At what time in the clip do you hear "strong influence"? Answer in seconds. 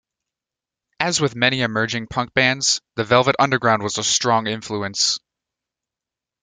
4.03-5.19